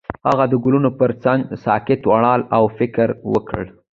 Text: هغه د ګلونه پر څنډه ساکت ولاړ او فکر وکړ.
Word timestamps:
هغه 0.27 0.45
د 0.51 0.53
ګلونه 0.63 0.89
پر 0.99 1.11
څنډه 1.23 1.55
ساکت 1.65 2.01
ولاړ 2.11 2.39
او 2.55 2.63
فکر 2.77 3.07
وکړ. 3.33 3.63